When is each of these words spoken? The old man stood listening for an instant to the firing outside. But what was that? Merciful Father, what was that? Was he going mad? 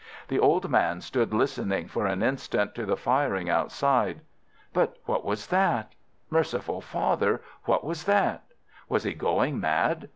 The 0.29 0.39
old 0.39 0.67
man 0.67 0.99
stood 1.01 1.31
listening 1.31 1.87
for 1.87 2.07
an 2.07 2.23
instant 2.23 2.73
to 2.73 2.87
the 2.87 2.97
firing 2.97 3.51
outside. 3.51 4.21
But 4.73 4.97
what 5.05 5.23
was 5.23 5.45
that? 5.49 5.93
Merciful 6.31 6.81
Father, 6.81 7.43
what 7.65 7.83
was 7.83 8.05
that? 8.05 8.41
Was 8.89 9.03
he 9.03 9.13
going 9.13 9.59
mad? 9.59 10.09